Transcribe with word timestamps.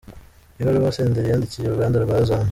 Ibaruwa 0.61 0.95
Senderi 0.95 1.31
yandikiye 1.31 1.65
uruganda 1.67 1.97
rwa 2.03 2.15
Azam. 2.21 2.39